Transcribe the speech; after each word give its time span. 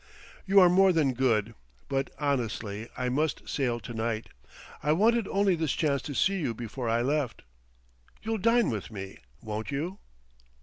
"You 0.47 0.59
are 0.59 0.67
more 0.69 0.91
than 0.91 1.13
good; 1.13 1.53
but 1.87 2.09
honestly, 2.17 2.89
I 2.97 3.07
must 3.09 3.47
sail 3.47 3.79
to 3.81 3.93
night. 3.93 4.29
I 4.81 4.93
wanted 4.93 5.27
only 5.27 5.53
this 5.53 5.73
chance 5.73 6.01
to 6.01 6.15
see 6.15 6.39
you 6.39 6.55
before 6.55 6.89
I 6.89 7.03
left. 7.03 7.43
You'll 8.23 8.39
dine 8.39 8.71
with 8.71 8.89
me, 8.89 9.19
won't 9.43 9.69
you?" 9.69 9.99